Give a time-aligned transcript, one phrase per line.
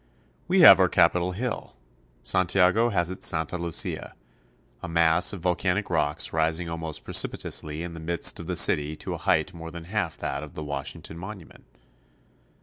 [0.47, 1.77] We have our Capitol Hill.
[2.23, 4.15] Santiago has its Santa Lucia (loo se'a),
[4.81, 9.13] a mass of volcanic rocks rising almost precipitously in the midst of the city to
[9.13, 11.65] a height more than half that of the Washington Monument.